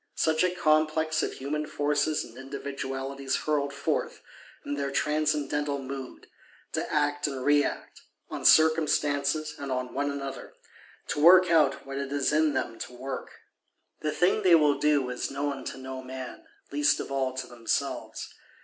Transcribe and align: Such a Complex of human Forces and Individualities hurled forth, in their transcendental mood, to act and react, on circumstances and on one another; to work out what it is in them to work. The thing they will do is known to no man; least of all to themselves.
Such 0.15 0.43
a 0.43 0.49
Complex 0.49 1.21
of 1.21 1.33
human 1.33 1.67
Forces 1.67 2.23
and 2.23 2.35
Individualities 2.35 3.35
hurled 3.45 3.71
forth, 3.71 4.19
in 4.65 4.73
their 4.73 4.89
transcendental 4.89 5.77
mood, 5.77 6.25
to 6.73 6.91
act 6.91 7.27
and 7.27 7.45
react, 7.45 8.01
on 8.27 8.43
circumstances 8.43 9.53
and 9.59 9.71
on 9.71 9.93
one 9.93 10.09
another; 10.09 10.55
to 11.09 11.19
work 11.21 11.51
out 11.51 11.85
what 11.85 11.99
it 11.99 12.11
is 12.11 12.33
in 12.33 12.55
them 12.55 12.79
to 12.79 12.93
work. 12.93 13.29
The 13.99 14.09
thing 14.09 14.41
they 14.41 14.55
will 14.55 14.79
do 14.79 15.07
is 15.11 15.29
known 15.29 15.63
to 15.65 15.77
no 15.77 16.01
man; 16.01 16.45
least 16.71 16.99
of 16.99 17.11
all 17.11 17.31
to 17.35 17.45
themselves. 17.45 18.33